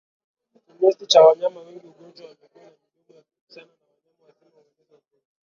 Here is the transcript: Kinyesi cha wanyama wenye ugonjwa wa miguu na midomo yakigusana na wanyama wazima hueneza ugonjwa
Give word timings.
Kinyesi 0.65 1.03
cha 1.11 1.19
wanyama 1.25 1.59
wenye 1.65 1.81
ugonjwa 1.89 2.25
wa 2.27 2.33
miguu 2.41 2.61
na 2.63 2.71
midomo 2.95 3.19
yakigusana 3.21 3.73
na 3.79 3.83
wanyama 3.89 4.21
wazima 4.25 4.49
hueneza 4.53 4.81
ugonjwa 4.83 5.17